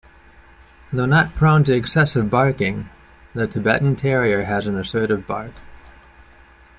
Though 0.91 1.05
not 1.05 1.35
prone 1.35 1.63
to 1.65 1.75
excessive 1.75 2.27
barking, 2.31 2.89
the 3.35 3.45
Tibetan 3.45 3.95
Terrier 3.95 4.45
has 4.45 4.65
an 4.65 4.75
assertive 4.75 5.27
bark. 5.27 5.51